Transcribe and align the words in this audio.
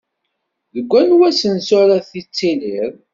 Deg 0.73 0.89
anwa 1.01 1.25
asensu 1.29 1.71
ara 1.83 1.97
tittiliḍ? 2.09 2.93